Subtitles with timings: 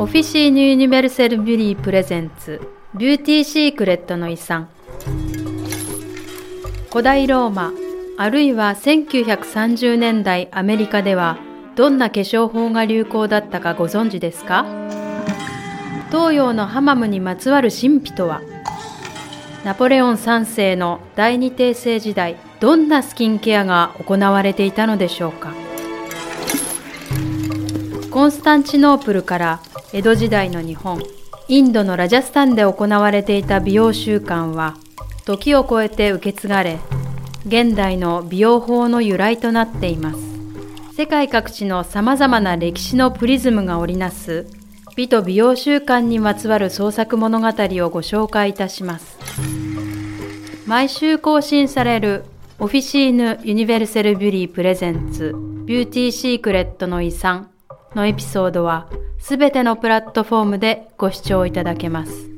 [0.00, 2.60] オフィシーヌ・ユニベルセル・ビュリー・プレゼンツ
[2.94, 4.68] ビューティー・シークレットの遺産。
[6.92, 7.72] 古代ローマ
[8.16, 11.36] あるいは1930年代アメリカでは
[11.74, 14.64] どんな化粧法が流行だったかご存知ですか？
[16.12, 18.40] 東洋のハマムにまつわる神秘とは？
[19.64, 25.52] ナポレオン3世の第二帝政時代どんなスキンケアが行われていたのでしょうか？
[28.12, 29.60] コンスタンチノープルから
[29.92, 31.02] 江戸時代の日本
[31.48, 34.76] インドのラジャスタンで行われていた美容習慣は
[35.24, 36.78] 時を超えて受け継がれ
[37.46, 40.18] 現代の美容法の由来となっています。
[40.94, 44.46] 世界各地のさまざまな歴史のプリズムが織りなす
[44.96, 47.50] 美と美容習慣にまつわる創作物語を
[47.88, 49.16] ご紹介いたします。
[50.66, 52.24] 毎週更新される
[52.58, 55.34] オフィシーヌ・ユニベルセル・ビュリー・プレゼンツ
[55.64, 57.48] ビューティー・シークレットの遺産
[57.94, 62.37] のエピソードはすべてのプラットフォームでご視聴いただけます。